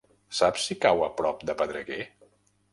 [0.37, 2.03] Saps si cau a prop de Pedreguer?